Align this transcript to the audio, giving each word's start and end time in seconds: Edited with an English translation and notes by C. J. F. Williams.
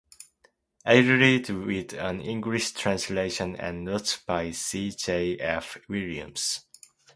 Edited 0.83 1.47
with 1.55 1.93
an 1.93 2.21
English 2.21 2.71
translation 2.71 3.55
and 3.55 3.83
notes 3.85 4.17
by 4.25 4.49
C. 4.49 4.89
J. 4.89 5.37
F. 5.37 5.77
Williams. 5.87 6.65